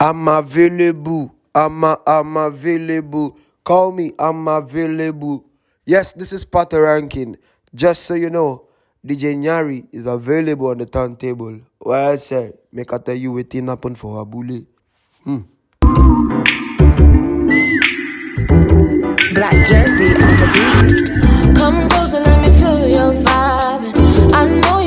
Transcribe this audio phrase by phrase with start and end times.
[0.00, 1.34] I'm available.
[1.54, 3.38] I'm, a, I'm available.
[3.64, 4.12] Call me.
[4.18, 5.44] I'm available.
[5.84, 7.36] Yes, this is Patoranking.
[7.74, 8.66] Just so you know,
[9.06, 11.60] DJ Nyari is available on the turntable.
[11.80, 14.66] Well, sir, make I tell you what happen for Abule.
[15.24, 15.40] Hmm.
[19.34, 21.56] Black jersey on the beat.
[21.56, 24.32] Come closer, let me feel your vibe.
[24.32, 24.85] I know you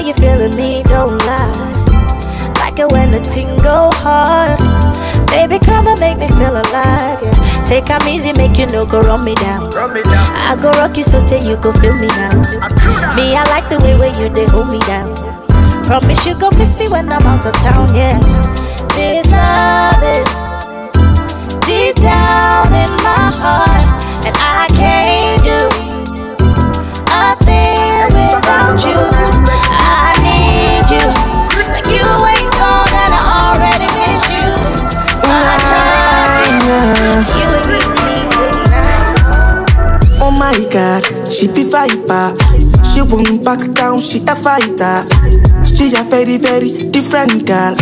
[0.00, 1.52] I know you feeling me, don't lie.
[2.56, 4.56] Like it when the ting go hard.
[5.28, 7.20] Baby, come and make me feel alive.
[7.20, 7.64] Yeah.
[7.68, 9.68] Take time easy, make you no go run me down.
[9.76, 10.26] Rub me down.
[10.40, 12.32] I go rock you so till you go feel me now.
[12.32, 13.12] I do that.
[13.14, 15.12] Me, I like the way where you they hold me down.
[15.84, 18.16] Promise you gon' miss me when I'm out of town, yeah.
[18.96, 20.24] This love is
[21.68, 23.84] deep down in my heart,
[24.24, 24.64] and I
[41.40, 42.36] she be viper.
[42.92, 45.08] She won't back down, she a fighter.
[45.64, 47.74] She a very, very different girl.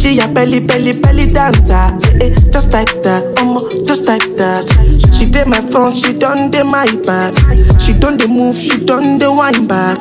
[0.00, 1.94] She a belly, belly, belly dancer.
[2.18, 4.66] Eh, eh, just like that, um, just like that.
[5.14, 7.38] She did my front, she done the my back.
[7.78, 9.98] She done the move, she done the wine back.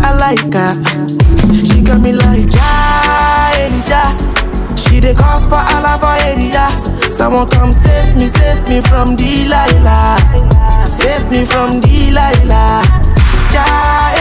[0.00, 0.72] I like her.
[1.52, 4.08] She got me like ja.
[4.74, 6.64] She the cause for Allah for area.
[7.12, 10.57] Someone come save me, save me from the Delilah.
[10.90, 12.82] Save me from Delilah.
[13.52, 13.64] Ja,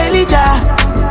[0.05, 0.59] Elijah.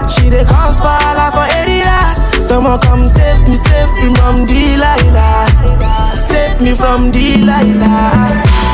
[0.08, 2.14] She the cause Allah for area.
[2.42, 5.46] Someone come save me, save me from Delilah.
[6.16, 8.65] Save me from Delilah.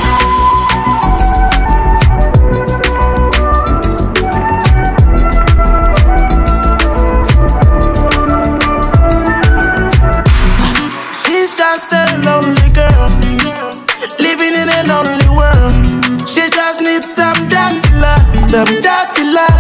[18.52, 19.56] Some dirty love.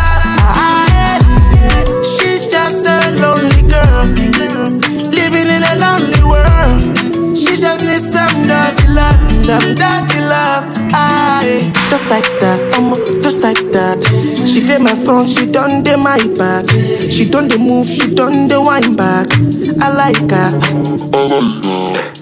[2.04, 4.04] She's just a lonely girl,
[5.08, 7.32] living in a lonely world.
[7.34, 10.64] She just needs some dirty love, some dirty love.
[10.92, 11.72] Yeah.
[11.88, 12.92] Just like that, um,
[13.22, 13.96] just like that.
[14.46, 16.68] She did my front, she done the my back.
[17.10, 19.28] She done the move, she done the wine back.
[19.80, 20.50] I like her.
[21.12, 22.21] Girl,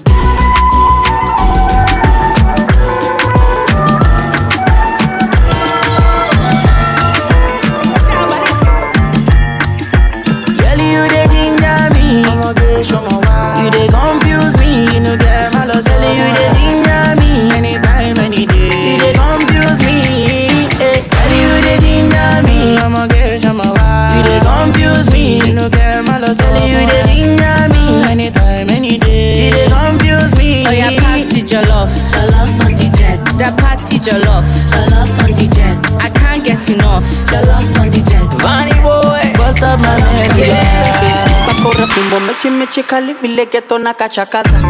[42.71, 42.83] mechi
[43.15, 44.61] vile geto na kachakaza.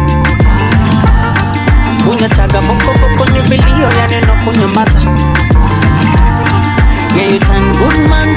[2.05, 4.99] Kunyachaga bokoboko ni vilio ya neno kunyamaza.
[7.15, 7.39] Yeah you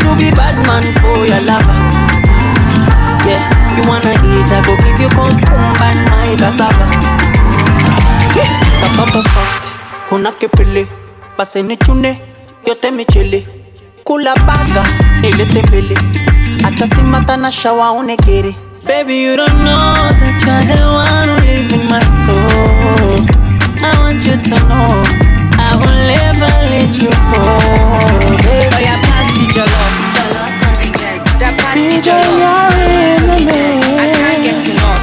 [0.01, 0.67] to be bad
[1.01, 1.79] for your lover.
[3.27, 3.41] Yeah
[3.77, 6.87] you wanna eat I go give you cucumber and my cassava.
[8.37, 8.51] Yeah
[9.23, 9.65] soft
[10.13, 10.87] una kipili
[11.39, 12.21] basi nichune
[12.67, 13.47] yote michili
[14.05, 14.85] kula baga
[15.21, 15.99] nilete mbele
[16.65, 18.55] acha simata na shawa unekere
[18.87, 23.17] Baby, you don't know that you're the one who lives in my soul.
[23.81, 24.93] I want you to know
[25.57, 27.65] I will never let you go.
[28.45, 28.69] Baby.
[28.69, 29.97] Oh yeah, pass the jollof.
[30.13, 31.25] Jollof on the jet.
[31.41, 32.77] That party jollof.
[33.97, 35.01] I can't get enough.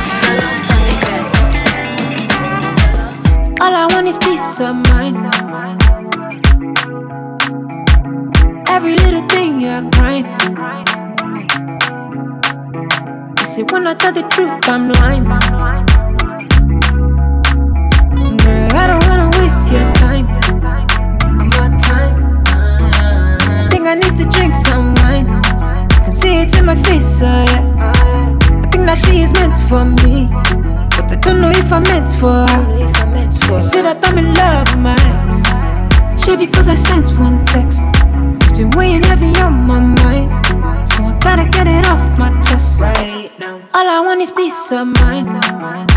[3.62, 5.18] All I want is peace of mind.
[8.70, 10.30] Every little thing you're crying.
[13.52, 15.26] When I tell the truth, I'm lying.
[18.38, 20.26] Girl, I don't wanna waste your time.
[21.38, 22.16] I'm my time.
[23.70, 25.28] Think I need to drink some wine.
[25.28, 27.92] I can see it in my face, oh yeah.
[28.64, 30.30] I think that she is meant for me.
[30.96, 32.62] But I don't know if I'm meant for her.
[32.80, 36.24] You say that I'm in love with my ex.
[36.24, 37.84] She because I sent one text.
[38.42, 40.48] It's been weighing heavy on my mind.
[40.90, 42.82] So I gotta get it off my chest.
[42.82, 43.21] Right.
[43.74, 45.91] All I want is peace of mind.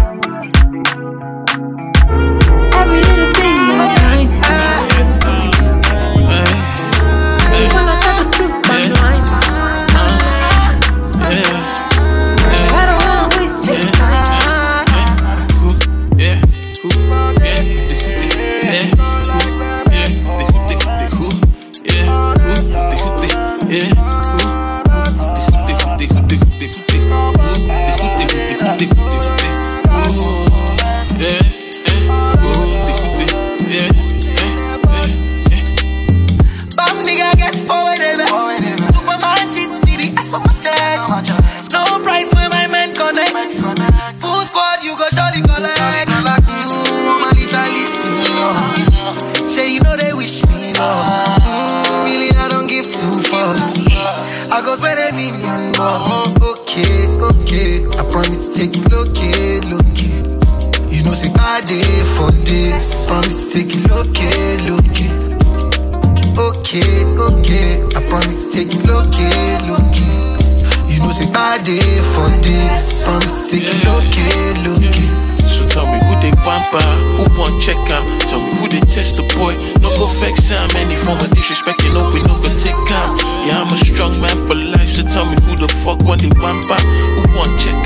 [87.44, 87.76] Want check.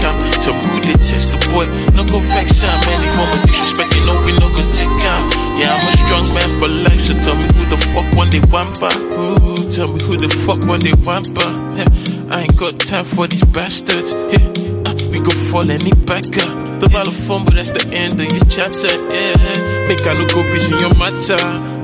[0.43, 1.67] Tell me who they test the boy.
[1.99, 2.71] No go vex him.
[2.87, 5.23] Any form of disrespect, you know we no go take out.
[5.59, 7.03] Yeah, I'm a strong man for life.
[7.03, 8.93] So tell me who the fuck want they pamper.
[9.19, 11.51] Ooh, tell me who the fuck want they pamper.
[11.75, 11.91] Yeah,
[12.31, 14.15] I ain't got time for these bastards.
[14.31, 14.47] Yeah,
[14.87, 16.47] uh, we go fall any backer.
[16.79, 18.87] The valor fun, but that's the end of your chapter.
[19.11, 21.41] Yeah, make I look go in your matter.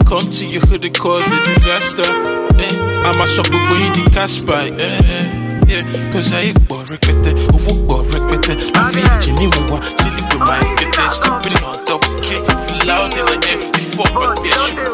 [0.06, 2.06] Come to your hood, it cause a disaster.
[2.06, 4.44] Eh, I'm a shop with the cash.
[4.46, 5.43] Eh,
[5.74, 7.38] yeah, cause I ain't bored, repeat it.
[7.50, 8.76] Who bored, repeat it.
[8.76, 11.18] I feel Jimmy Mwa, chilling with my get this.
[11.18, 12.38] Flipping on top, okay.
[12.46, 13.58] Feel loud in the air.
[13.74, 14.93] It's fuck, but yeah,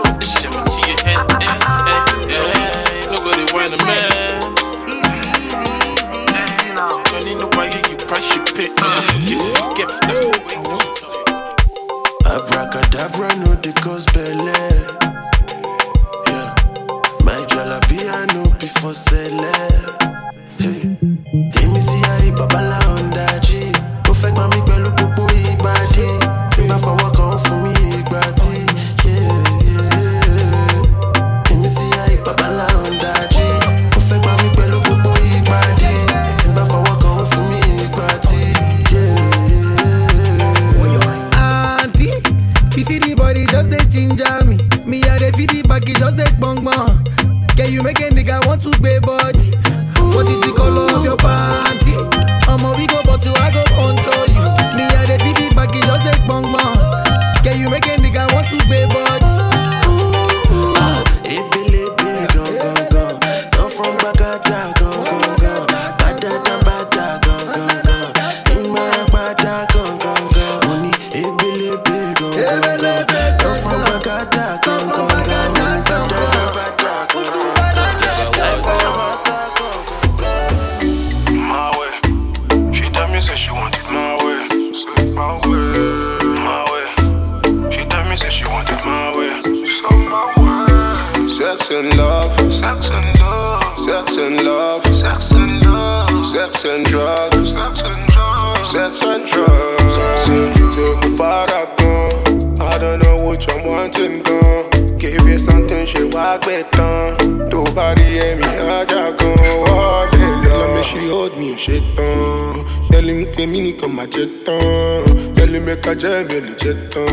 [113.41, 115.05] fais mimi comme ma jeton.
[115.35, 117.07] T'es le mec à j'aime le jeton.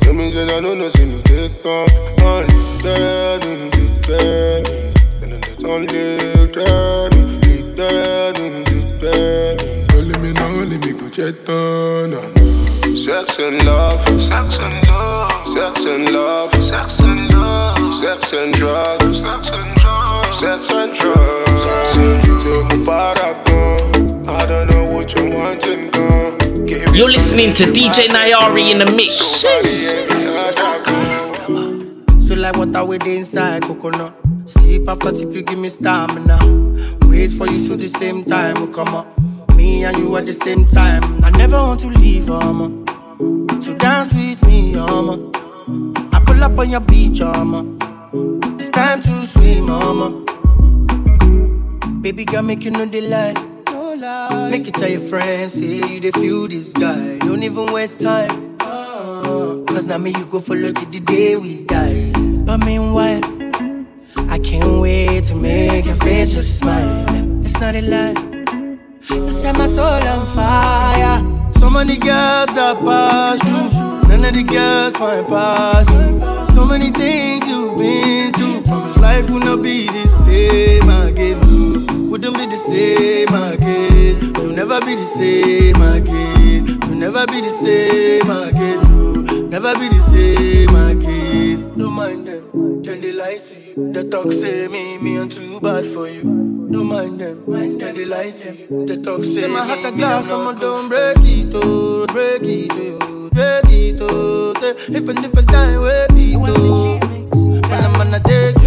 [0.00, 1.86] Que mes jeunes non nous nous détend.
[2.22, 2.44] On
[2.82, 4.78] dead in the penny.
[5.22, 6.16] And it's only
[6.52, 7.40] dreaming.
[7.42, 9.86] We dead in the penny.
[9.96, 12.14] Only me now, only me go jeton.
[12.96, 14.87] Sex and love, sex and love.
[26.98, 29.14] You're listening to DJ Nyari in the mix.
[32.26, 34.16] So like water with the inside coconut.
[34.46, 36.38] Sip after you give me stamina.
[37.02, 39.06] Wait for you, so the same time will come up.
[39.54, 41.04] Me and you at the same time.
[41.22, 42.84] I never want to leave, um.
[43.62, 45.30] So dance with me, um.
[46.12, 47.78] I pull up on your beach, um.
[48.58, 50.24] It's time to swim, um.
[52.02, 53.47] Baby girl, make you know the lie.
[54.50, 57.18] Make it tell your friends, say you they feel this guy.
[57.18, 58.56] Don't even waste time.
[58.58, 62.12] Cause now me you go follow till the day we die.
[62.44, 63.20] But meanwhile,
[64.28, 67.06] I can't wait to make your face just smile.
[67.44, 68.14] It's not a lie.
[69.10, 71.50] You set my soul on fire.
[71.52, 74.08] So many girls that pass through.
[74.08, 76.54] None of the girls find pass you.
[76.54, 78.62] So many things you've been through.
[78.62, 81.47] Promise life will not be the same again.
[82.18, 84.34] Wouldn't be the same again.
[84.34, 86.66] You'll never be the same again.
[86.66, 88.82] You'll never be the same again.
[88.90, 89.12] No.
[89.46, 91.78] Never be the same again.
[91.78, 92.82] Don't mind them.
[92.82, 93.92] Then they lie to you.
[93.92, 96.22] They talk say me, me I'm too bad for you.
[96.24, 97.44] Don't mind them.
[97.46, 97.94] Mind them.
[97.94, 98.84] They lie to you.
[98.86, 102.72] They talk say, say my heart a glass, I'ma don't break it, oh, break it,
[102.72, 104.54] oh, break it, oh.
[104.54, 106.98] Say, If a different time, wait it, oh.
[107.68, 108.57] Man, I'm gonna take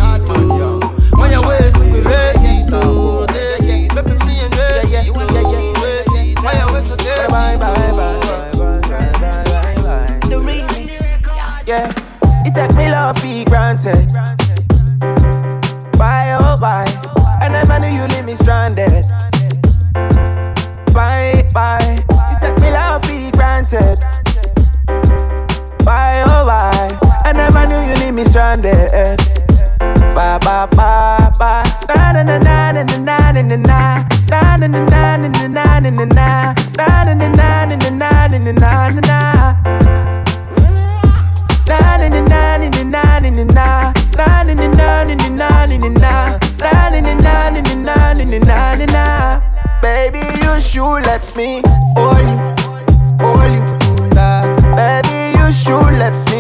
[11.72, 11.88] Yeah,
[12.44, 14.12] you take me love for granted.
[15.96, 16.84] Why, oh, why?
[17.40, 19.06] I never knew you leave me stranded.
[20.94, 21.96] Bye, bye.
[22.30, 24.00] You take me love for granted.
[25.86, 27.00] Why, oh, why?
[27.24, 28.76] I never knew you leave me stranded.
[30.14, 31.64] Bye, bye, bye, bye.
[31.88, 34.08] Na na na na na na na na na.
[34.30, 36.54] Na na na na na na na na na na.
[36.76, 40.21] Na na na na na na na na
[49.82, 51.62] Baby, you should let me
[51.96, 52.38] hold you,
[53.22, 53.62] hold you.
[54.14, 54.44] Nah.
[54.76, 56.31] Baby, you should let me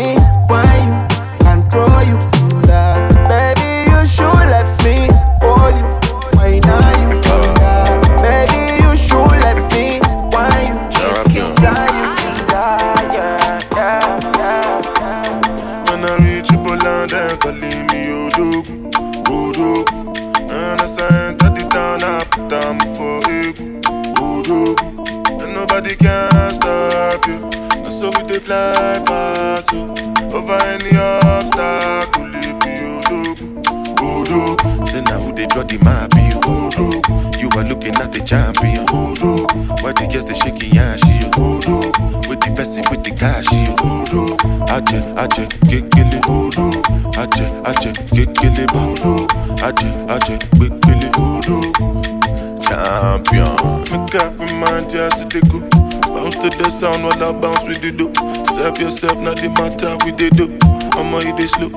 [57.33, 58.11] Bounce with the do.
[58.53, 60.57] Serve yourself, not the matter with the do.
[60.97, 61.69] I'ma you this slow.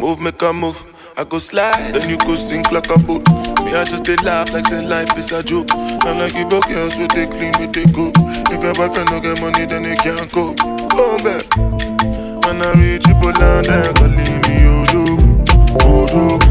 [0.00, 0.84] Move, make a move.
[1.16, 3.26] I go slide, then you go sink like a boat.
[3.64, 5.72] Me, I just they laugh like say life is a joke.
[5.72, 8.12] And like you broke girls with they clean with they go.
[8.52, 10.54] If your boyfriend don't get money, then they can't go.
[10.54, 11.46] Go back.
[12.44, 15.44] When I reach Poland, they calling me Odogu,
[15.80, 16.45] Odogu.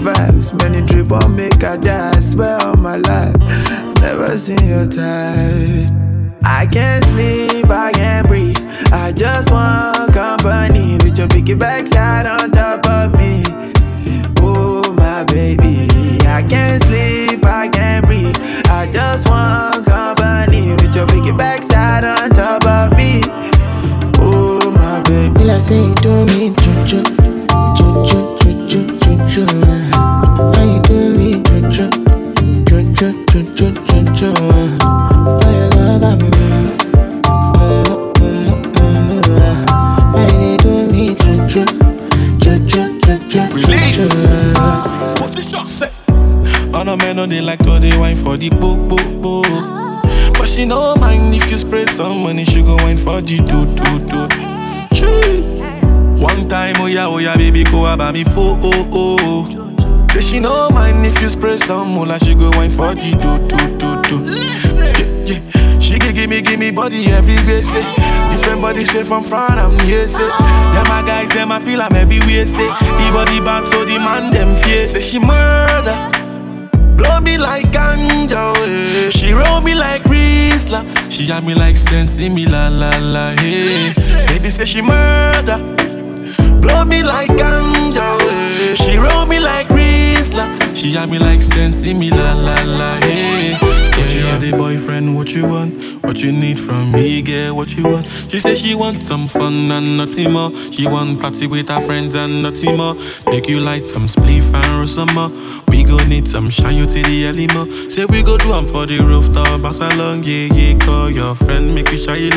[0.00, 2.12] Vibes, many drip on make her die.
[2.14, 3.36] I swear on my life,
[4.00, 5.92] never seen your type.
[6.42, 8.58] I can't sleep, I can't breathe.
[8.92, 11.99] I just want company with your biggie backside
[62.60, 64.16] wine for the do, do, do, do.
[64.28, 65.78] Yeah, yeah.
[65.78, 67.84] She can give me, give me body everywhere, say.
[68.30, 70.28] Different body shape from front, I'm here, say.
[70.74, 72.68] Them my guys, them I feel I'm everywhere, say.
[72.98, 74.88] The body back, so the man them fear.
[74.88, 75.96] Say she murder.
[76.96, 79.08] Blow me like ganja, eh.
[79.10, 80.84] She roll me like Rizla.
[81.10, 83.94] She had me like sensi me la la la, hey.
[84.26, 85.58] Baby say she murder.
[86.60, 88.74] Blow me like ganja, eh.
[88.74, 89.99] She roll me like Rizla.
[90.80, 93.50] She had me like sensi me la la la, hey.
[93.60, 96.02] Yeah, you are the boyfriend, what you want?
[96.02, 98.06] What you need from me, girl, what you want?
[98.06, 100.50] She say she want some fun and nothing more.
[100.72, 102.94] She want party with her friends and nothing more.
[103.26, 105.28] Make you light some spliff and roll some more.
[105.90, 107.66] Go need some shine you to the more.
[107.90, 110.78] Say we go do 'em for the rooftop, pass along, yeah, yeah.
[110.78, 112.30] Call your friend, make you shy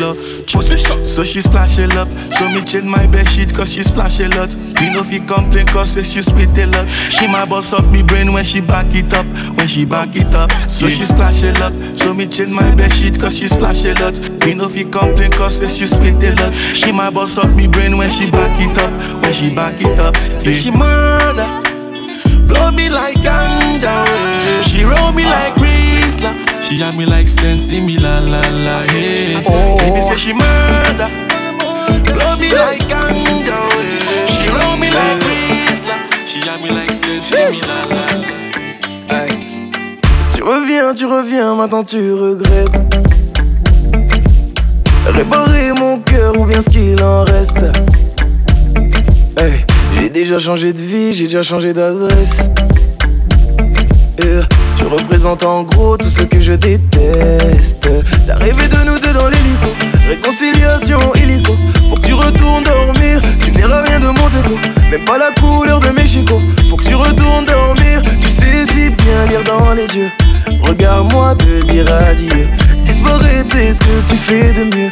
[0.83, 1.05] shot?
[1.05, 2.07] So she splash it up.
[2.07, 4.55] So me change my bed sheet cause she splash a lot.
[4.81, 6.87] Me no fi complain cause say she sweet a lot.
[6.89, 9.25] She my boss up me brain when she back it up.
[9.55, 10.51] When she back it up.
[10.69, 11.75] So she splash a lot.
[11.95, 14.17] So me change my bed sheet cause she splash a lot.
[14.45, 16.53] Me no fi complain cause say she sweet a lot.
[16.53, 19.21] She my boss up me brain when she back it up.
[19.21, 20.15] When she back it up.
[20.39, 21.62] Say she murder.
[22.53, 24.05] Blow me like ganja.
[24.61, 26.31] She roll me like Rizla.
[26.61, 29.41] She had me like sensi me la la la, hey.
[29.79, 31.09] Baby say she murder.
[32.13, 34.25] Blow me like ganja, eh.
[34.27, 35.95] She roll me like Rizla.
[36.27, 39.25] She had me like sensi me la la la.
[40.35, 42.79] Tu reviens, tu reviens, maintenant tu regrettes.
[45.07, 47.65] Réparer mon cœur ou bien ce qu'il en reste.
[49.37, 49.65] Hey,
[49.99, 52.49] j'ai déjà changé de vie, j'ai déjà changé d'adresse.
[54.77, 57.89] Tu représentes en gros tout ce que je déteste.
[58.27, 59.69] T'as rêvé de nous deux dans l'hélico,
[60.07, 61.55] réconciliation illico.
[61.89, 64.59] Faut que tu retournes dormir, tu verras rien de mon déco.
[64.91, 66.41] Même pas la couleur de mes chicots.
[66.69, 70.11] Faut que tu retournes dormir, tu sais si bien lire dans les yeux.
[70.63, 72.47] Regarde-moi te dire adieu.
[72.83, 74.91] Disparaître, c'est ce que tu fais de mieux.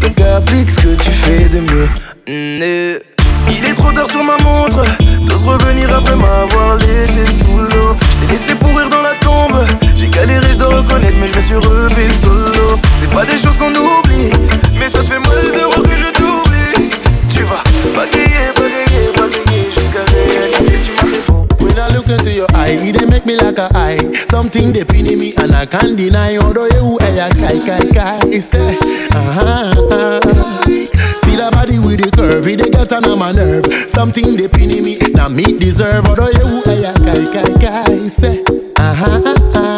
[0.00, 1.88] Donc applique ce que tu fais de mieux.
[2.26, 3.07] Mm.
[3.50, 4.82] Il est trop tard sur ma montre.
[5.26, 7.96] T'oses revenir après m'avoir laissé sous l'eau.
[8.12, 9.64] Je t'ai laissé pourrir dans la tombe.
[9.96, 12.78] J'ai galéré, je dois reconnaître, mais je me suis refait solo.
[12.96, 14.30] C'est pas des choses qu'on oublie,
[14.78, 16.88] mais ça te fait mal de voir que je t'oublie.
[17.28, 17.62] Tu vas
[17.96, 20.78] bagayer, bagayer, bagayer jusqu'à réaliser.
[20.84, 21.46] Tu m'as fait beau.
[21.60, 23.98] When I look into your eye, it make me like a eye.
[24.30, 26.36] Something they pin in me and I can't deny.
[26.36, 28.76] Although you a kai kai kai, it's a
[29.14, 30.64] uh-huh.
[30.64, 30.88] See
[31.38, 33.64] that body with the curve, it dey get on my nerve.
[33.88, 36.06] Something they pin in me, now me deserve.
[36.06, 38.42] Although you a kai kai kai, it's a
[38.76, 39.38] uh-huh.
[39.54, 39.77] If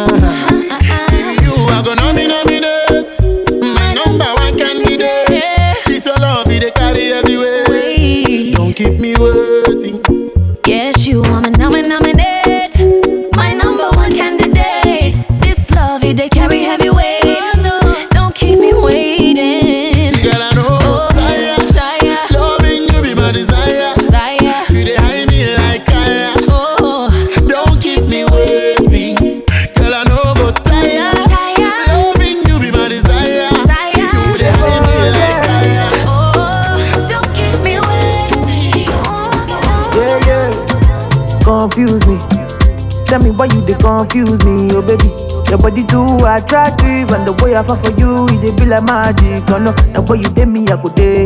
[44.11, 45.07] confuse me, oh baby.
[45.51, 49.47] Your body too attractive, and the way I fall for you, it be like magic.
[49.51, 51.25] Oh no, the way you did me, I go day,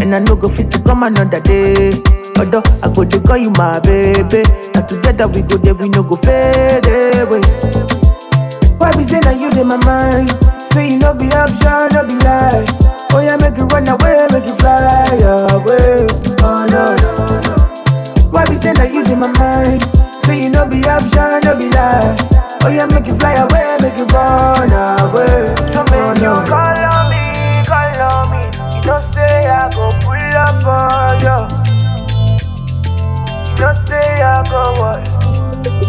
[0.00, 1.92] and I no go fit to come another day.
[2.36, 6.02] Although I go dey call you my baby, and together we go there, we no
[6.02, 6.84] go fade
[7.20, 7.40] away.
[8.80, 10.30] Why be say that you in my mind?
[10.64, 12.64] Say you no be option, no be lie.
[13.12, 15.08] Oh yeah, make you run away, make you fly
[15.52, 16.04] away.
[16.40, 17.12] Oh no no
[17.44, 17.54] no.
[18.32, 19.84] Why be say that you in my mind?
[20.24, 22.16] Say you no be option, no be lie.
[22.62, 25.54] Oh yeah, make you fly away, make you run away.
[25.72, 28.42] So make you call on me, call on me.
[28.76, 31.38] You don't say I go pull up on you.
[33.50, 35.08] You don't say I go what?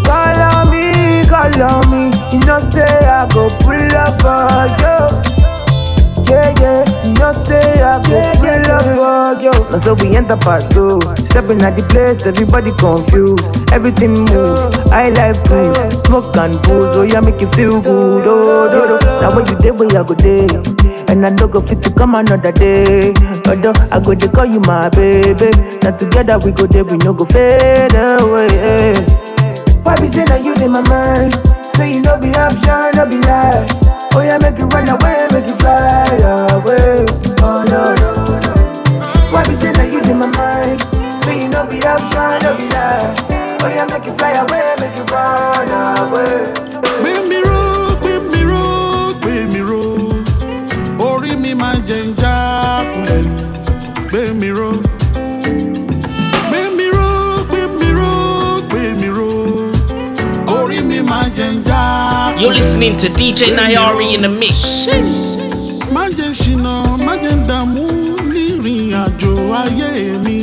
[0.06, 2.04] Call on me, call on me.
[2.34, 5.31] You know say I go pull up for you
[6.32, 6.82] yeah, yeah.
[7.04, 9.52] You say I go yeah, love for you.
[9.72, 11.00] Now so we enter part two.
[11.28, 13.46] Stepping at the place, everybody confused.
[13.72, 14.58] Everything move,
[14.92, 15.76] I like proof.
[16.08, 18.24] Smoke and booze, oh yeah, make you feel good.
[18.26, 19.06] Oh, do, do.
[19.22, 20.48] Now when you day, boy, I go day.
[21.12, 23.12] And I don't go fit to come another day.
[23.44, 25.52] But though, I go to call you my baby.
[25.84, 28.96] Now together we go there, we no go fade away.
[29.84, 31.34] Why be saying that you in my mind?
[31.68, 33.68] Say you no be option, no be lie.
[34.14, 36.08] Oh yeah, make you run away, make you fly
[36.52, 37.06] away.
[37.42, 38.12] Oh no no
[38.44, 39.32] no.
[39.32, 40.82] Why be say that you in my mind?
[41.24, 43.16] So you know be option, to be lie.
[43.64, 45.72] Oh yeah, make you fly away, make you run
[46.04, 46.52] away.
[47.04, 47.51] Make me
[62.62, 64.86] listening to DJ Nayari in the mix.
[65.94, 66.04] Má
[66.42, 66.74] ṣìnà,
[67.06, 67.86] má jẹ́ dààmú
[69.04, 69.92] àjò ayé
[70.26, 70.38] mi.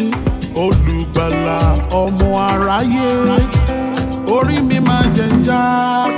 [0.65, 1.59] Olùgbàlà
[2.03, 3.11] ọmọ aráyé.
[4.35, 5.63] Orí mi má jẹ́ ń já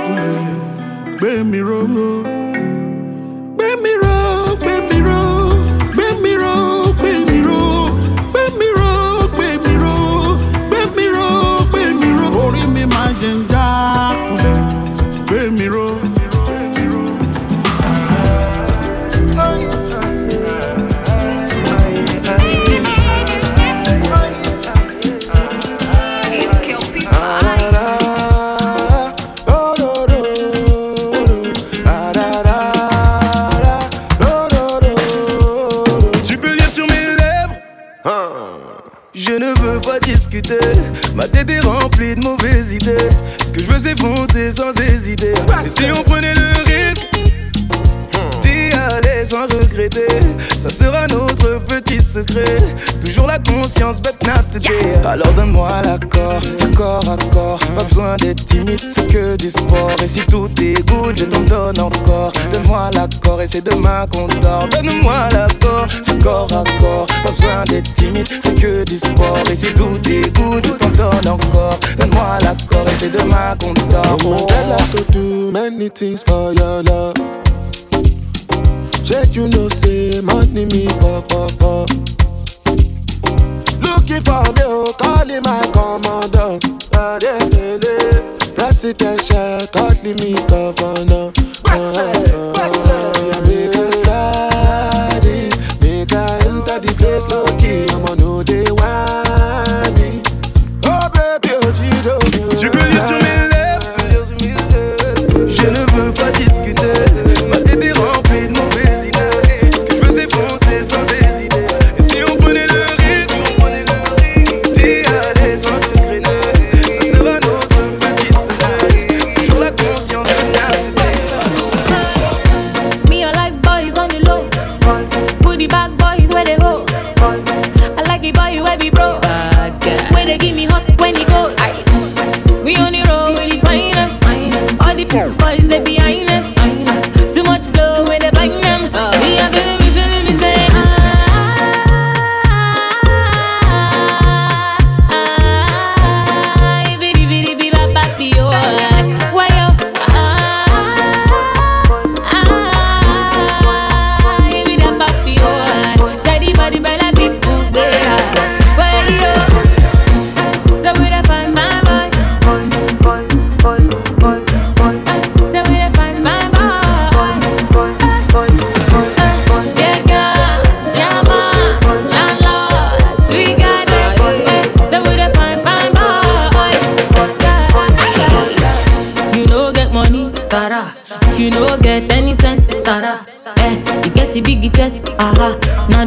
[0.03, 0.39] kulẹ̀.
[1.19, 1.79] Gbé mi ró.
[3.55, 4.10] Gbé mi ró.
[43.45, 45.33] Ce que je veux, c'est foncer sans hésiter.
[45.65, 47.10] Et si on prenait le risque
[49.29, 50.07] regretter.
[50.57, 52.57] Ça sera notre petit secret.
[53.03, 55.09] Toujours la conscience bête n'a yeah.
[55.09, 56.41] Alors donne-moi l'accord,
[56.75, 57.59] corps à corps.
[57.75, 59.91] Pas besoin d'être timide, c'est que du sport.
[60.03, 62.31] Et si tout est good, je t'en donne encore.
[62.51, 64.67] Donne-moi l'accord et c'est demain qu'on dort.
[64.69, 65.87] Donne-moi l'accord,
[66.23, 67.07] corps à corps.
[67.23, 69.43] Pas besoin d'être timide, c'est que du sport.
[69.51, 71.79] Et si tout est good, je t'en donne encore.
[71.97, 74.17] Donne-moi l'accord et c'est demain qu'on dort.
[74.25, 74.47] Oh.
[75.51, 76.23] Many things.
[79.03, 81.89] Check you know say money me pop pop pop.
[83.81, 86.59] looking for me o calling my commander
[88.55, 91.31] presidential calling me governor.
[91.65, 92.81] Uh, uh, uh,
[94.05, 94.50] yeah,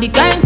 [0.05, 0.43] the gang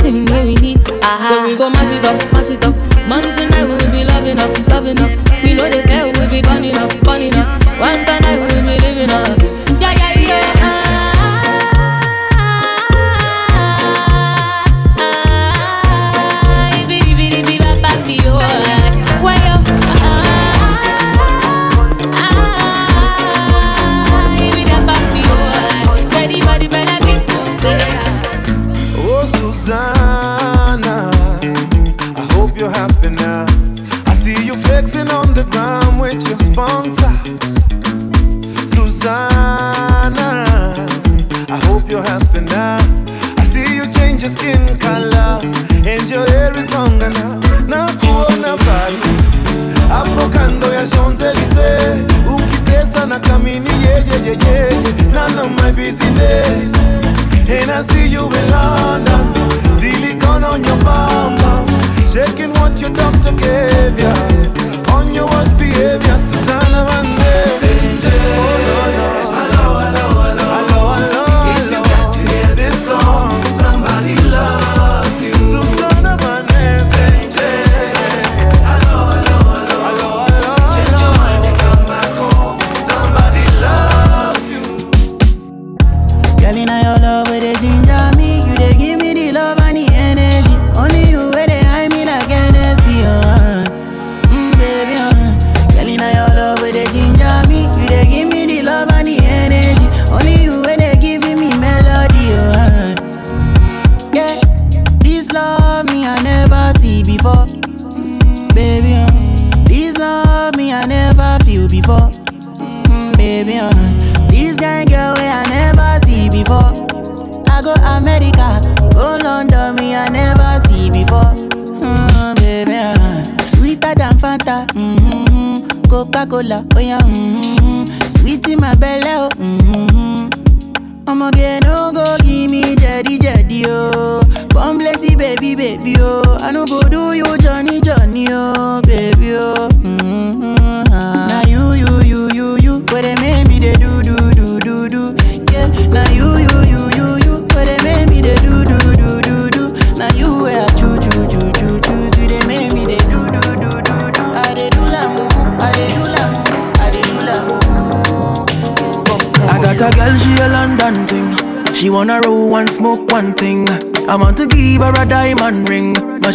[87.40, 88.17] Ginger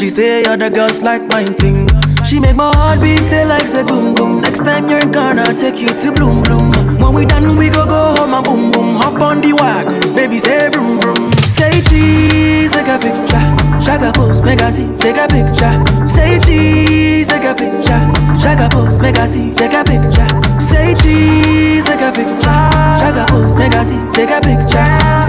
[0.03, 1.87] she say other girls like my thing.
[2.27, 4.41] She make my heart beat say like say boom boom.
[4.41, 6.71] Next time you're gonna take you to bloom bloom.
[6.99, 8.95] When we done, we go go home and boom boom.
[8.97, 11.31] Hop on the wagon, baby say vroom vroom.
[11.47, 13.45] Say cheese, take a picture.
[13.85, 15.71] Shaka pose, make I see, take a picture.
[16.05, 18.03] Say cheese, take a picture.
[18.43, 20.27] Shaka pose, make I see, take a picture.
[20.59, 22.59] Say cheese, take a picture.
[22.99, 25.22] Shaka pose, make I see, take a picture.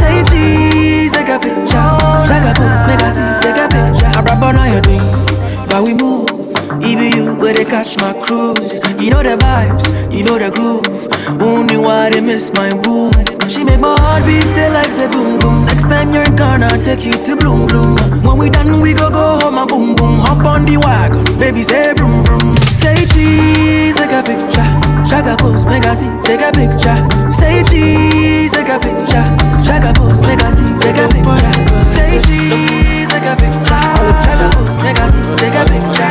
[5.84, 6.28] We move.
[6.82, 8.80] Even you where they catch my cruise.
[8.98, 10.88] You know the vibes, you know the groove.
[11.40, 13.12] Only why they miss my boo.
[13.48, 15.66] She make my heart beat say like say boom boom.
[15.66, 17.96] Next time you're gonna take you to bloom bloom.
[18.24, 20.20] When we done, we go go home and boom boom.
[20.24, 22.56] Hop on the wagon, baby say vroom vroom.
[22.72, 24.70] Say cheese, take a picture.
[25.08, 26.96] Shaka pose, make I see, take a picture.
[27.30, 29.26] Say cheese, take a picture.
[29.68, 31.84] Shaka pose, make I see, take a picture.
[31.84, 32.73] Say cheese,
[33.24, 33.80] take a picture.
[34.84, 35.08] Make I
[35.40, 36.10] take a picture.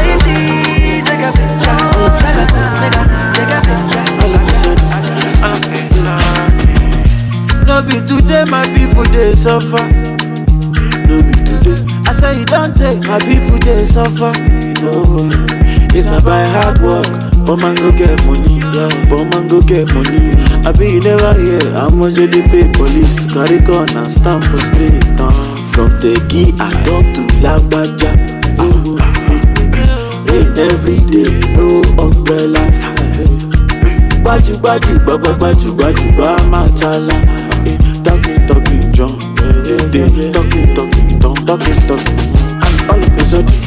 [0.00, 1.76] Say cheese, take a picture.
[2.80, 3.04] Make I
[3.36, 4.04] take a picture.
[4.24, 4.90] All of a sudden,
[7.66, 9.84] no be today my people they suffer.
[11.08, 11.84] No be today.
[12.06, 14.32] I say you don't take my people they suffer.
[14.80, 15.28] No,
[15.94, 17.06] if not by hard work,
[17.46, 18.60] but man go get money.
[18.72, 20.32] Yeah, but man go get money.
[20.64, 21.34] I be never
[21.74, 25.04] how much they dey pay police carry gun and stand for street.
[25.20, 25.63] Uh.
[25.74, 28.10] From Tegi I talk to Lagbaja.
[28.58, 28.96] Uh,
[30.30, 32.78] rain every day, no umbrellas.
[34.22, 37.14] Gbaju gbaju gbagba gbaju gbaju gba machala.
[37.66, 42.18] Eh, Talking talking John, eh, eh, talking talking Tom, talking talking.
[42.62, 43.58] And all of a sudden,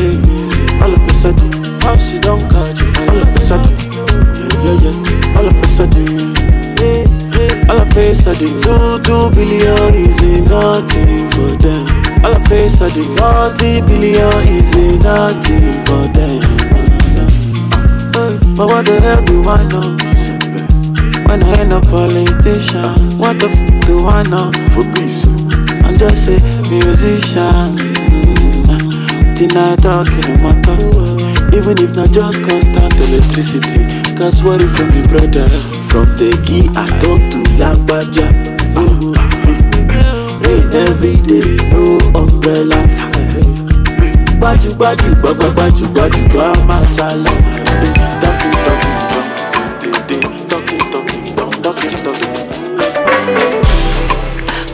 [0.00, 1.50] eh, all of a sudden,
[1.84, 5.66] once you don't catch you, all of a sudden, yeah yeah yeah, all of a
[5.66, 6.35] sudden.
[7.96, 11.86] Of a sudden, two two billion is nothing for them.
[12.22, 16.42] All I of a sudden, forty billion is nothing for them.
[18.12, 19.96] Hey, But what the hell do I know?
[21.26, 24.52] When I ain't a politician, what the f do I know?
[25.84, 26.36] I'm just a
[26.68, 27.78] musician.
[29.56, 33.80] I talking about Even if not just constant electricity,
[34.16, 35.48] cause what if from the brother?
[35.88, 38.26] From the key I talk to Lagbaja.
[40.44, 42.92] Rain every day, no umbrellas.
[44.36, 47.30] Gbaju gbaju gbagba gbaju gbaju gba machala.
[48.20, 48.96] Talking talking
[50.50, 52.34] talking talking talking talking.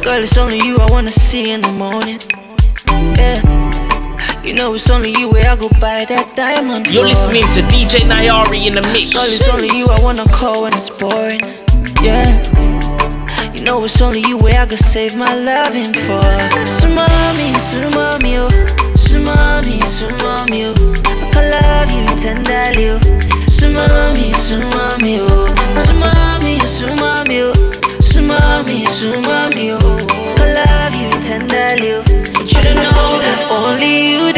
[0.02, 2.18] Girl, it's only you I wanna see in the morning.
[3.16, 3.51] Yeah.
[4.42, 6.90] You know it's only you where I go buy that diamond.
[6.90, 9.12] You're listening to DJ Nyari in the mix.
[9.14, 11.40] Girl, it's only you I wanna call when it's boring.
[12.02, 12.26] Yeah.
[13.54, 16.26] You know it's only you where I go save my loving for.
[16.66, 18.50] Sumami, sumami, oh.
[18.98, 20.74] Sumami, sumami, oh.
[21.06, 22.98] I can love you tenderly, oh.
[23.46, 25.46] Sumami, sumami, oh.
[25.78, 27.54] Sumami, sumami, oh.
[28.02, 30.02] Sumami, sumami, oh.
[30.02, 32.02] I can love you tenderly, oh.
[32.34, 34.31] But you don't know that only you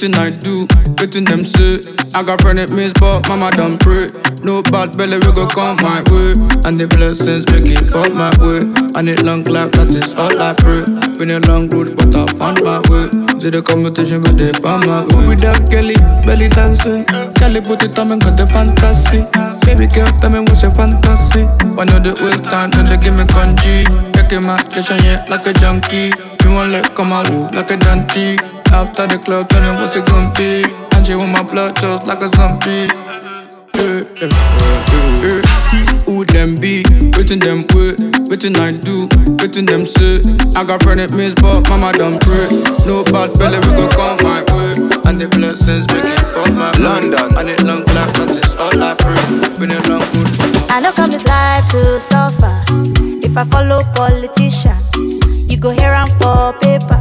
[0.00, 1.84] waiting I do, waiting them say.
[2.14, 4.08] I got miss, but mama done pray.
[4.42, 6.32] No bad belly, we go come my way.
[6.64, 8.64] And the blessings make it fall my way.
[8.96, 10.88] And it long life, that is all I pray.
[11.20, 13.12] Been a long road, but I found my way.
[13.36, 15.36] See the competition with the palm my way.
[15.36, 17.04] With that Kelly, belly dancing.
[17.36, 19.28] Kelly put it on and got the fantasy.
[19.68, 21.44] Baby girl, tell me what's your fantasy.
[21.76, 23.84] When you the waste time, then they give me congee.
[24.16, 26.08] Checking my station, yeah, like a junkie.
[26.40, 28.59] You want let come out like a dante.
[28.72, 30.64] After the club, tell me what's it gonna be.
[30.96, 32.88] And she want my blood just like a zombie.
[33.74, 35.42] Eh, eh, eh, eh.
[36.06, 36.82] Who them be?
[37.16, 40.22] Waiting them wait, waiting I do, waiting them say.
[40.56, 42.48] I got friend it miss, but mama done pray.
[42.84, 44.74] No bad belly, we go come my way.
[45.06, 46.82] And the blessings make it fall my way.
[46.82, 47.30] London.
[47.38, 49.22] And it long life, that is all I pray.
[49.58, 50.70] Been a long good.
[50.70, 52.54] I know come this life to suffer.
[53.22, 54.76] If I follow politician,
[55.48, 56.99] you go hear am for paper.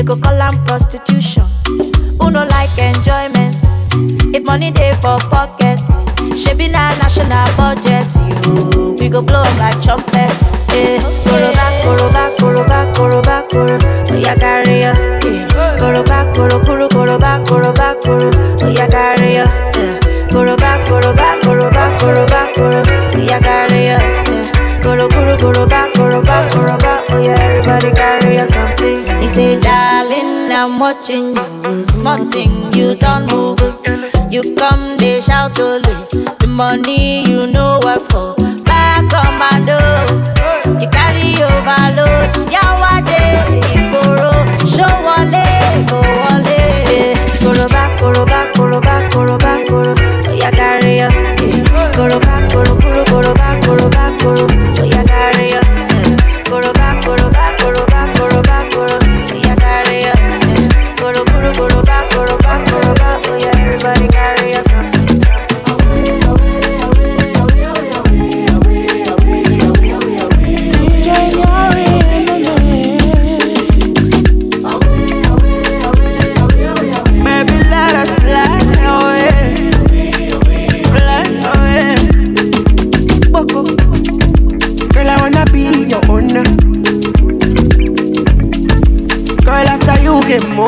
[0.00, 1.44] They go call am prostitution.
[1.68, 3.52] Who no like enjoyment?
[4.34, 5.76] If money dey for pocket,
[6.32, 8.08] shebi na national budget.
[8.46, 10.32] You, we go blow 'em like trumpet.
[10.72, 10.96] Eh,
[11.28, 13.76] koroba, koroba, koroba, koroba, koro.
[14.10, 14.84] Oya carry.
[14.88, 14.96] Eh,
[15.78, 18.30] koroba, koro, koro, koroba, koroba, koro.
[18.64, 19.36] Oya carry.
[19.36, 19.98] Eh,
[20.32, 22.80] koroba, koroba, koroba, koroba, koro.
[23.20, 23.98] Oya carry ya.
[24.32, 24.48] Eh,
[24.82, 26.92] koro, koro, koroba, koroba, koroba.
[27.12, 28.19] Oya everybody carry
[29.40, 31.84] say, darling, I'm watching you.
[31.86, 32.20] Small
[32.76, 33.58] you don't move.
[34.30, 35.94] You come, they shout only.
[36.40, 38.34] The money you know work for.
[38.68, 39.80] Back commando.
[40.80, 42.28] You carry overload.
[42.54, 43.22] Yawade,
[43.76, 44.32] Igboro.
[44.72, 45.46] Show wale,
[45.88, 46.58] go wale.
[46.90, 47.16] Yeah.
[47.42, 49.94] Koroba, koroba, koroba, koroba, koro.
[50.30, 50.96] Oya carry.
[51.00, 51.12] Yeah.
[51.96, 54.46] Koroba, koro, koro, koroba, koroba, koro.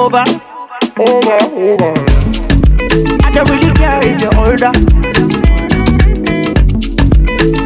[0.02, 0.24] Over.
[0.98, 1.94] Over, over.
[3.22, 4.72] I don't really care if you're older.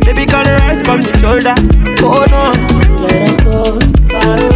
[0.05, 1.57] Baby, girl, rise from the shoulder.
[2.05, 2.53] Oh no.
[3.01, 4.56] Let us go far away,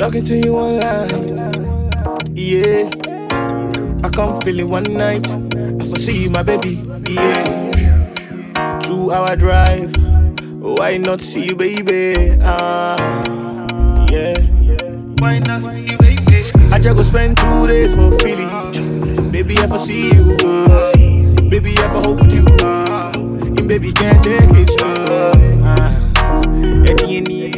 [0.00, 1.36] Talking to you online.
[2.34, 2.88] Yeah.
[4.02, 5.28] I come feel it one night.
[5.28, 6.82] I foresee my baby.
[7.06, 8.78] Yeah.
[8.82, 9.94] Two hour drive.
[10.58, 12.34] Why not see you, baby?
[12.40, 12.96] Ah,
[14.10, 14.40] yeah.
[15.20, 16.50] Why not see you, baby?
[16.72, 18.48] I just go spend two days for Philly.
[19.30, 20.34] Baby, I see you.
[21.50, 22.46] Baby, I hold you.
[23.58, 25.32] And baby, can't take it slow.
[25.62, 25.92] Ah,
[26.88, 27.49] Eddie,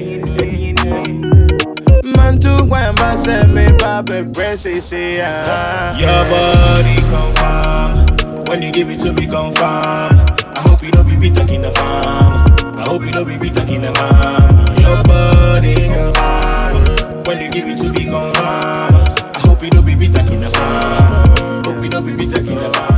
[3.03, 5.98] too, why am I saying me, Papa, press it, say, ah.
[5.98, 8.44] Your body confirm.
[8.46, 10.12] When you give it to me, confirm.
[10.55, 12.78] I hope you don't be beat in the farm.
[12.78, 14.76] I hope you don't be beat in the farm.
[14.78, 17.24] Your body confirm.
[17.24, 18.94] When you give it to me, confirm.
[19.34, 21.64] I hope you don't be beat in the farm.
[21.64, 22.92] Hope you don't be beat in the farm.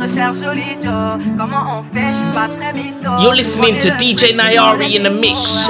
[0.00, 1.18] recherche joli Joe.
[1.36, 3.20] Comment on fait, je suis pas très mytho.
[3.20, 5.68] You're listening to DJ Nyari in the mix.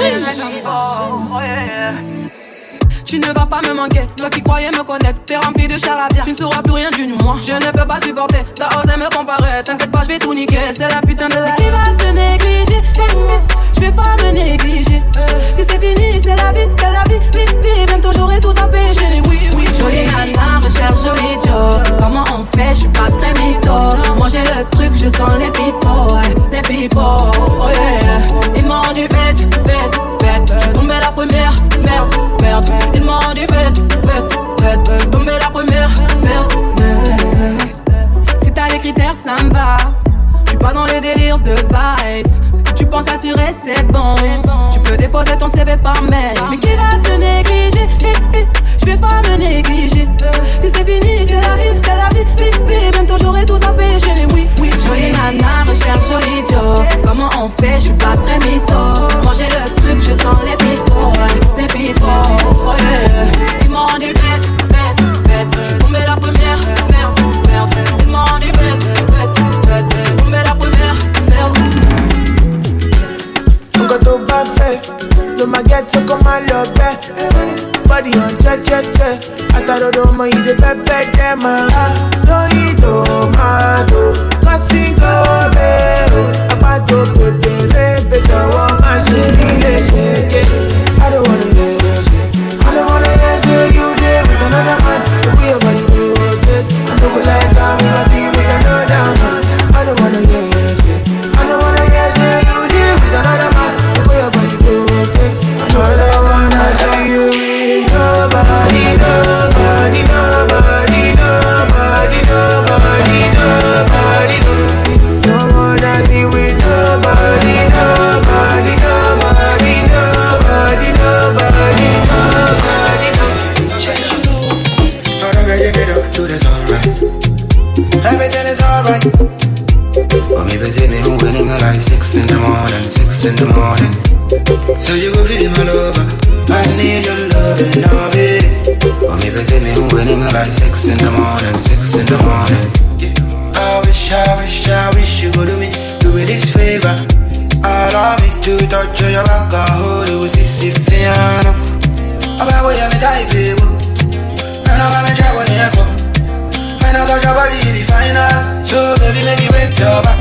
[3.09, 6.21] Tu ne vas pas me manquer, toi qui croyais me connaître, t'es rempli de charabia.
[6.21, 7.37] Tu ne sauras plus rien du moi.
[7.41, 9.63] Je ne peux pas supporter, t'as osé me comparer.
[9.65, 11.53] T'inquiète pas, je vais tout niquer, c'est la putain de la.
[11.53, 12.83] Qui va se négliger?
[13.79, 15.01] Je vais pas me négliger.
[15.55, 17.19] Si c'est fini, c'est la vie, c'est la vie.
[17.31, 19.21] Vie, vie, bientôt j'aurai tout à pécher.
[19.29, 21.97] Oui, oui, jolie nana, recherche joli Joe.
[21.97, 23.71] Comment on fait, je suis pas très mytho.
[24.17, 26.17] Moi j'ai le truc, je sens les pipos,
[26.51, 26.99] les pipos.
[26.99, 28.19] Oh yeah.
[28.57, 30.53] Ils m'ont du bête, bête, bête.
[30.61, 31.53] Je tombé la première,
[31.83, 32.69] merde, merde.
[32.93, 34.91] Ils m'ont du bête, bête, bête.
[34.99, 35.89] Je tombé la première,
[36.21, 37.61] merde, merde.
[38.43, 39.77] Si t'as les critères, ça me va.
[40.45, 42.33] Je suis pas dans les délires de vice.
[42.89, 44.15] Penses assurer, c'est bon.
[44.71, 46.33] Tu peux déposer ton CV par mail.
[46.49, 47.87] Mais qui va se négliger?
[48.79, 50.07] Je vais pas me négliger.
[50.59, 51.08] Si c'est fini,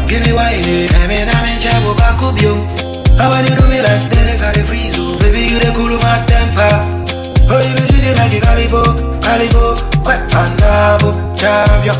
[0.08, 0.64] give me wine.
[0.64, 0.88] eh.
[0.88, 2.54] I mean, I'm in trouble, back up you.
[3.18, 5.16] And when you do me like that, I gotta freeze you.
[5.20, 6.72] Baby, you the cool my temper.
[7.50, 8.82] Oh, you be sweet like a calibo,
[9.20, 11.96] calibo, wet and double champion.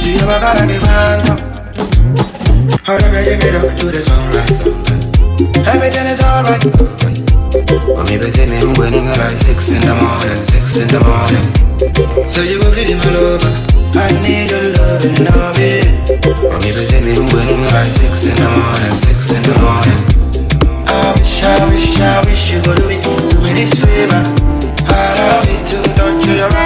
[0.00, 1.38] See you back like a phantom.
[2.84, 4.60] However you made up to the sunrise.
[5.68, 6.62] Everything is alright.
[7.94, 11.44] But me busy me when him like six in the morning, six in the morning.
[12.30, 13.73] So you go feed my lover.
[13.96, 15.86] I need love and love it.
[16.22, 20.00] But me busy me him like six in the morning, six in the morning.
[20.90, 24.18] I wish, I wish, I wish you could do me, do me this favor.
[24.90, 26.63] I love it to touch your back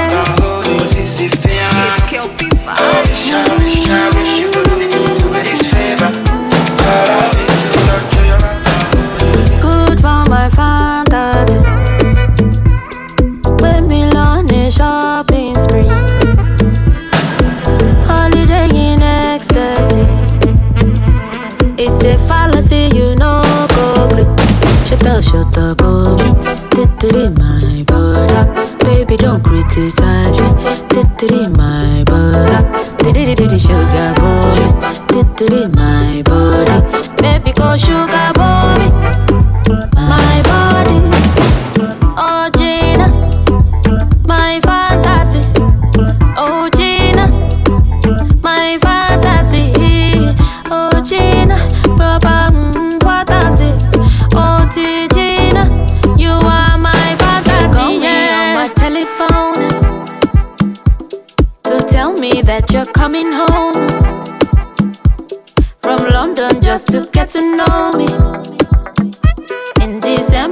[27.09, 28.45] Titty my brother.
[28.81, 30.51] Baby, don't criticize me.
[30.91, 32.61] Titty my brother.
[32.99, 35.25] Titty sugar boy.
[35.25, 37.17] Titty my body.
[37.17, 38.38] Baby, go sugar boy.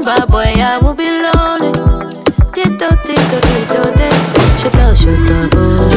[0.06, 1.72] December, boy, I will be lonely.
[2.54, 4.40] Tito, tito, tito, tito.
[4.56, 5.88] Shut up, shut up, boy.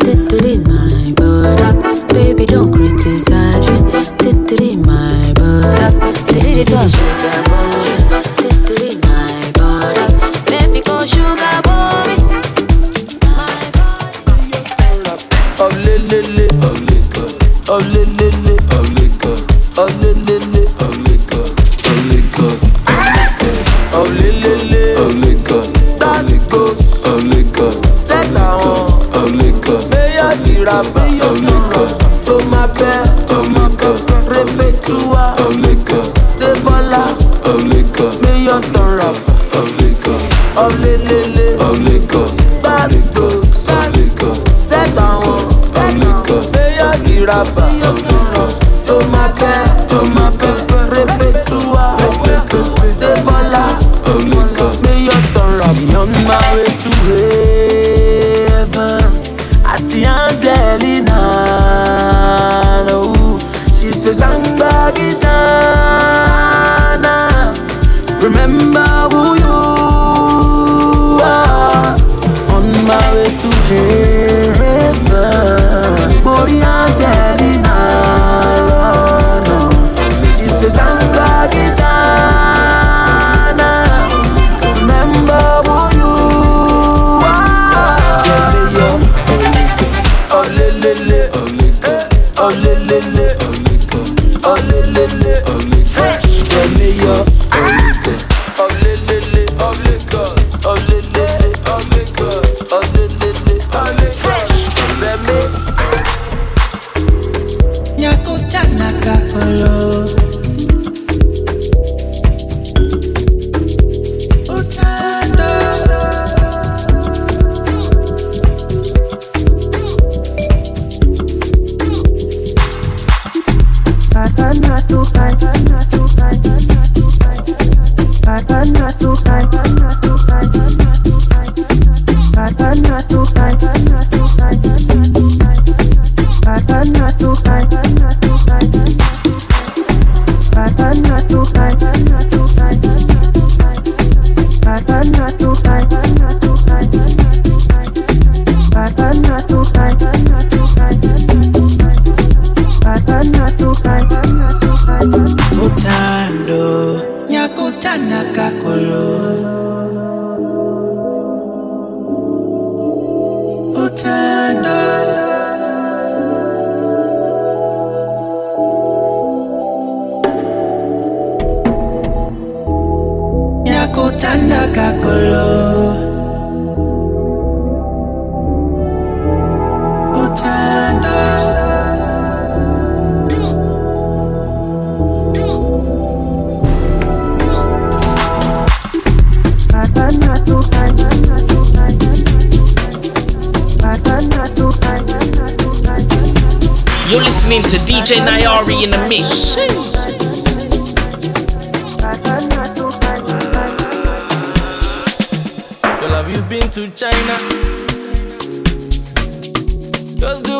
[0.00, 0.36] Tito,
[0.66, 1.72] my brother.
[2.08, 3.78] Baby, don't criticize me.
[4.18, 6.12] Tito, my brother.
[6.26, 7.81] Tito, sugar boy.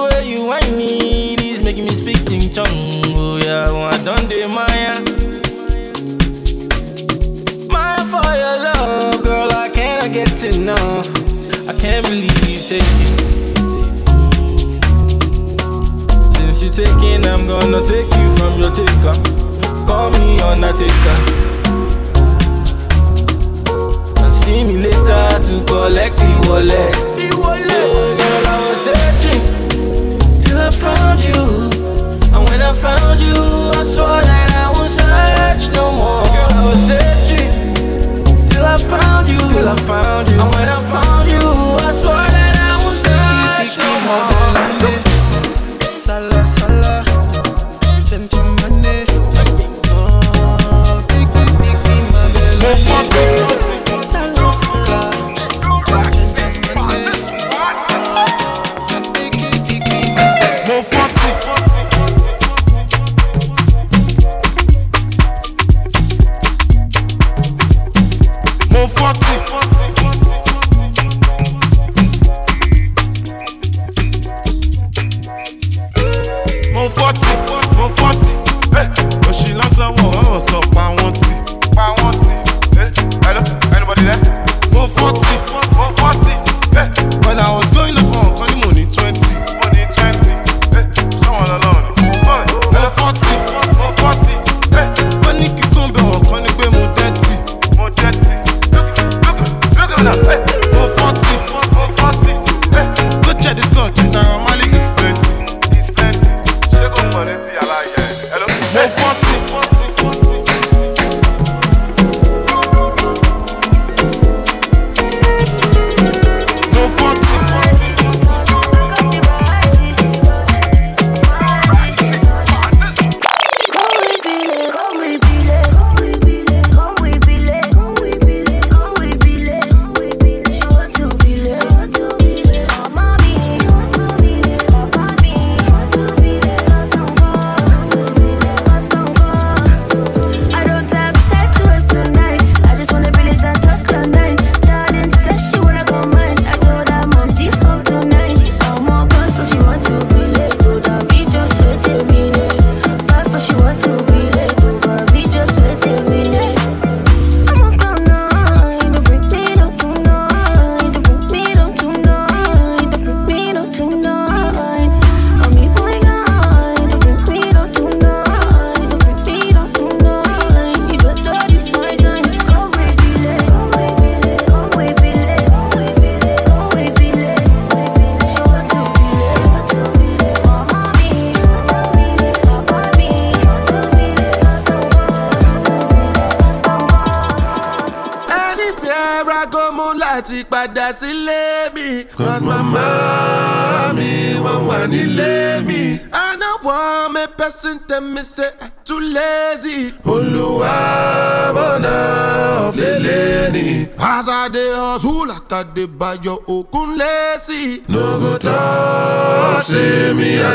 [0.03, 2.66] way you want me is making me speak ting chong.
[3.16, 4.94] Oh yeah, well, I done the Maya.
[7.72, 11.07] Maya for your love, girl, I cannot get enough.
[11.68, 13.12] I can't believe you take it.
[16.36, 19.16] Since you're taking, I'm gonna take you from your taker.
[19.86, 21.18] Call me on a taker.
[24.22, 26.92] And see me later to collect the wallet.
[27.16, 28.12] The wallet
[31.03, 31.42] found you,
[32.34, 36.24] and when I found you, I swore that I won't search no more.
[36.34, 37.50] Girl, I was searching
[38.50, 41.12] till I found you, till I found you, and when I found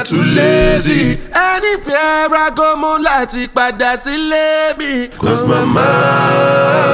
[0.07, 1.17] too lazy.
[1.35, 4.91] anywhere I go mo láti padà sílé mi.
[5.19, 5.87] cause màmá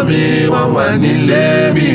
[0.08, 0.22] mi
[0.54, 1.46] wọ́n wà nílé
[1.76, 1.90] mi.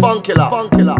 [0.00, 0.94] Funkilla, Funkilla.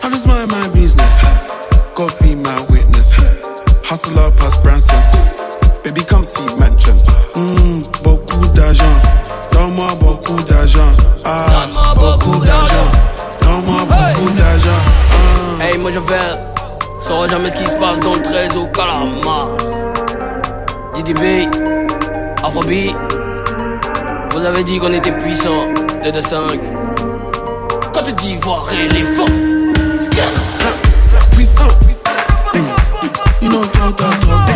[0.00, 1.22] I just mind my business.
[1.94, 3.12] God be my witness.
[3.84, 5.02] Hustle up past Branson.
[5.82, 6.96] Baby, come see mansion.
[7.34, 8.84] Hmm, beaucoup d'argent.
[9.52, 10.92] Donne-moi beaucoup d'argent.
[11.24, 12.86] Ah, Donne-moi beaucoup d'argent.
[13.42, 14.80] Donne-moi beaucoup d'argent.
[15.60, 15.64] Ah.
[15.64, 16.38] Hey, moi je vais.
[17.00, 19.48] Saura jamais ce qui se passe dans le 13 au Calama.
[20.94, 21.48] DDB,
[22.44, 22.94] Afrobeat.
[24.32, 25.68] Vous avez dit qu'on était puissant
[26.08, 26.60] et de 5.
[27.92, 29.24] Côte d'Ivoire, éléphant.
[31.32, 31.68] Puissant.
[33.42, 34.47] You know,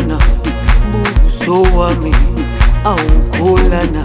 [0.00, 0.18] kushikana,
[0.92, 2.14] buso wami
[2.84, 4.04] aukulana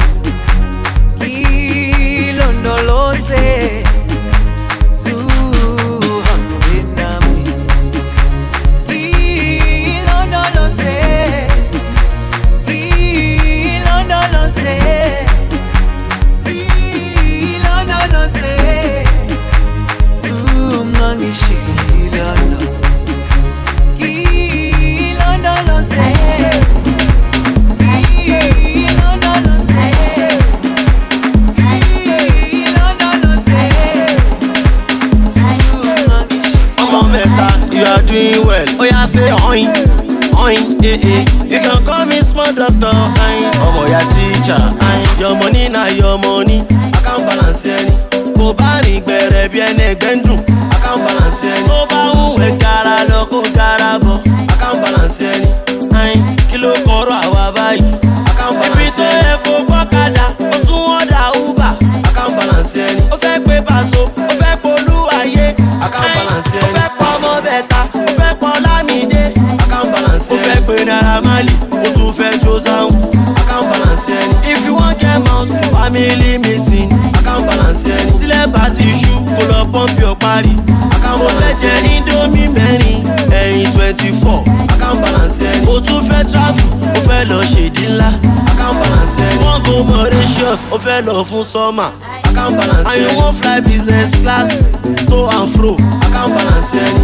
[45.89, 47.91] Your money I can balance ẹni.
[48.37, 50.15] Kò bá rìn gbẹ̀rẹ̀ bí ẹni ẹgbẹ́
[87.25, 88.09] fẹ́ lọ ṣèdí ńlá,
[88.57, 89.43] can balance ẹni.
[89.43, 94.67] Wọ́n go Mauritius, ó fẹ́ lọ fún I can balance you wan fly business class,
[95.09, 95.75] to and fro,
[96.13, 97.01] can balance ẹni.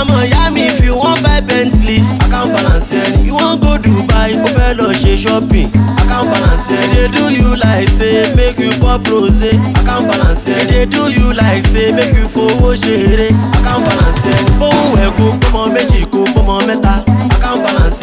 [0.00, 1.98] Ọmọ ìyá mi if you wan buy Bentley,
[2.30, 2.92] can balance.
[3.24, 5.70] You wan go Dubai, ó fẹ́ lọ ṣe shopping,
[6.08, 6.68] can balance.
[6.92, 9.50] They do you like say make you pop rose,
[9.86, 10.44] can balance.
[10.44, 13.28] They do you like say make you fowó ṣeré,
[13.64, 14.50] can balance ẹni.
[14.60, 16.94] Bóun ẹ̀ kó pọ́mọ méjì kó pọ́mọ mẹ́ta,
[17.32, 17.95] I can balance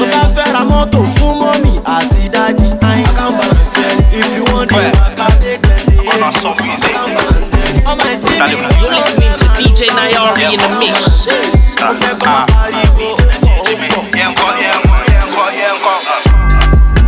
[0.53, 4.03] ra mọ́tò fún mọ́mì àti dájì, I can balance ẹni.
[4.19, 7.79] If you wan dey waka make dem dey hail you, I can balance ẹni.
[7.91, 10.95] Ọmọ ẹ̀ tí mi You're listening to DJ Nyari in the mix.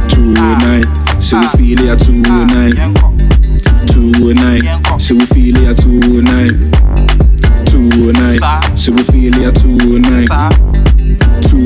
[0.09, 0.85] Two oh nine,
[1.21, 2.93] so we feel it at two nine.
[3.87, 6.71] Two oh nine, so we feel it at two nine.
[7.65, 10.64] Two oh nine, so we feel it at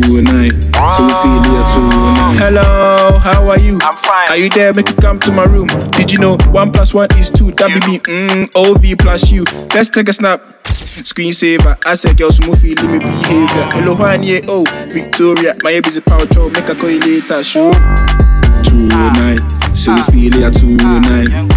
[0.10, 0.50] two oh nine.
[0.50, 2.38] Two nine, so we feel it at two oh nine.
[2.38, 3.78] Hello, how are you?
[3.82, 4.30] I'm fine.
[4.30, 4.74] Are you there?
[4.74, 5.68] Make you come to my room.
[5.92, 7.52] Did you know one plus one is two?
[7.52, 8.00] That be me.
[8.00, 9.44] Mm, OV plus you.
[9.74, 10.42] Let's take a snap.
[10.64, 11.78] Screensaver.
[11.86, 13.66] I said, girls, move feel me behavior.
[13.72, 15.56] Hello, one yeah, oh, Victoria.
[15.64, 16.50] My busy power troll.
[16.50, 17.44] Make a call you later.
[17.44, 17.74] Sure.
[18.64, 21.50] Two oh nine, so we feel it at two oh nine.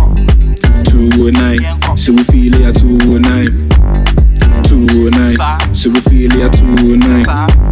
[0.85, 3.69] Two oh nine, so we feel it at two oh nine.
[4.65, 7.72] Two oh nine, so we feel it at two nine.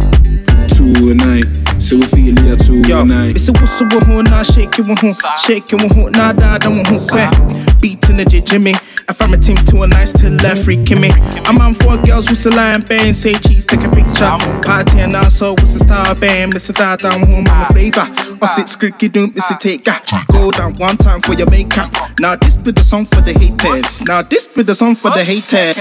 [0.93, 3.31] Two nine, so we feel it nine.
[3.31, 6.33] It's a whistle with who now shake it with who, shake it with who now
[6.33, 7.15] da da with who.
[7.15, 7.31] Where
[7.79, 8.73] beating the J Jimmy.
[9.07, 11.11] I from a team to a nice to left freaking me.
[11.45, 14.35] I'm on four girls with a lion band, say cheese, take a picture.
[14.63, 16.73] Party and also with a star band, Mr.
[16.73, 18.05] Da down home, I'm a flavor.
[18.39, 19.57] What's it scricky doom, Mr.
[19.59, 19.85] Take
[20.31, 21.89] Go down one time for your makeup.
[22.19, 24.01] Now this be the song for the haters.
[24.01, 25.75] Now this be the song for the haters.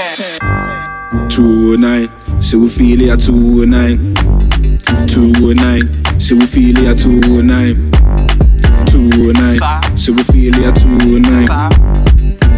[1.35, 2.09] Two oh nine,
[2.41, 4.15] so we feel it at two oh nine.
[5.07, 7.91] Two oh nine, so we feel it at two oh nine.
[8.87, 11.49] Two oh nine, so we feel it at two oh nine.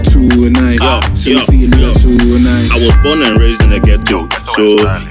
[0.05, 2.70] Two oh nine, so we feel it at two oh nine.
[2.70, 4.62] I was born and raised in the ghetto, so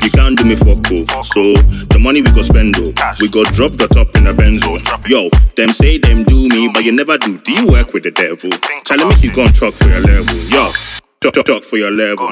[0.04, 1.06] you can't do me for cool.
[1.24, 1.54] So
[1.90, 4.80] the money we go spend though, we go drop the top in a benzo.
[5.08, 7.38] Yo, them say them do me, but you never do.
[7.40, 8.50] Do you work with the devil?
[8.86, 10.36] Tell me you gon' truck for your level.
[10.50, 10.72] Yo,
[11.20, 12.32] truck, truck, truck for your level.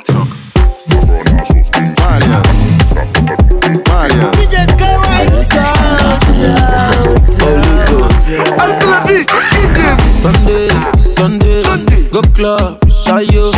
[11.20, 13.52] Sunday, Sunday, go club, shy you,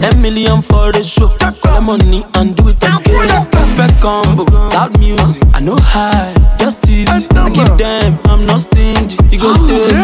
[0.00, 1.28] ten million for the show.
[1.38, 3.46] Collect money and do it again.
[3.50, 4.44] Perfect combo,
[4.74, 7.28] loud music, I know high, just tips.
[7.32, 9.16] I give them, I'm not stingy.
[9.30, 9.94] You go take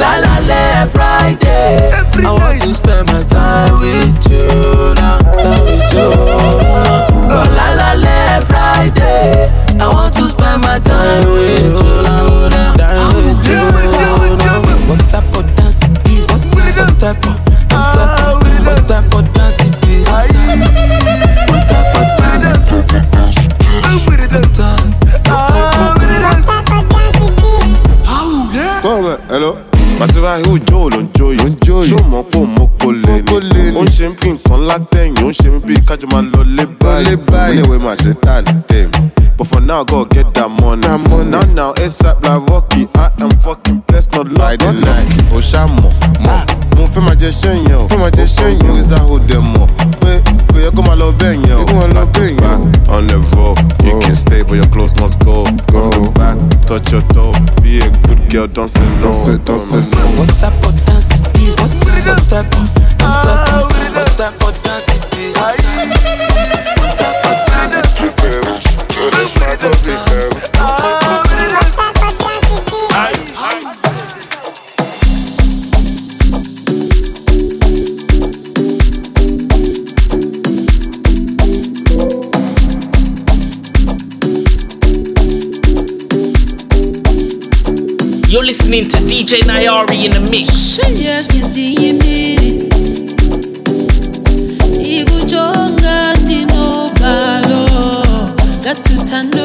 [0.00, 5.92] la la la Friday, I want to spend my time with you now, time with
[5.92, 6.08] you.
[6.08, 7.13] But la la la
[8.94, 11.76] Friday, I want to spend my time with you.
[12.78, 14.88] Time with you.
[14.88, 16.44] What type of dance is this?
[16.44, 17.43] What type of,
[30.04, 31.54] Màsíwá ìhù jó ló ń jó yìí.
[31.88, 33.76] Ṣó mọ̀ pé òun kó lè ní.
[33.78, 36.64] Ó ń ṣe bí nǹkan látẹ̀yìn, ó ń ṣe mí bí kájọ máa lọ lé
[36.80, 37.16] báyìí.
[37.62, 39.23] Wíléwé máa ṣe tá ní tèmi.
[39.36, 40.86] But for now, go get that money.
[40.86, 42.88] Money Now, now, ASAP like Rocky.
[42.94, 44.64] I am fucking blessed, not lucky.
[44.64, 45.18] Not lucky.
[45.34, 45.90] Ó ṣá mọ̀,
[46.24, 46.64] mọ̀.
[46.78, 47.88] Mo fẹ́ máa jẹ ṣẹ́yìn o.
[47.88, 48.78] Fẹ́ máa jẹ oh, ṣẹ́yìn oh, o.
[48.78, 49.66] Ìsà ò dẹ̀ mọ̀.
[50.00, 50.12] Pé
[50.52, 51.66] kò yẹ kó máa lọ bẹ́ẹ̀ yẹn o.
[51.66, 52.94] Kó máa lọ bẹ́ẹ̀ o.
[52.94, 54.00] On the road, you oh.
[54.00, 55.44] can stay but your clothes must go.
[55.72, 57.32] Go back, touch your toe.
[57.62, 59.10] Be a good girl, don't say no.
[59.10, 60.20] Don't say, don't say no.
[60.20, 61.56] What type of dance is this?
[62.06, 62.73] What type of,
[89.24, 90.78] DJ Nyari in the mix.
[94.84, 97.66] ikujonga ndinovalo
[98.60, 99.44] ngatuthando